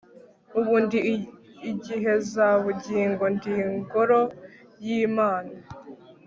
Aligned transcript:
Ubu 0.59 0.73
ndi 0.83 0.99
igihezabugingo 1.71 3.23
ndi 3.35 3.53
ingoro 3.63 4.19
yImana 4.85 5.53